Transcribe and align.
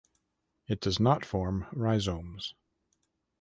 It 0.67 0.81
does 0.81 0.99
not 0.99 1.23
form 1.23 1.67
rhizomes. 1.73 2.55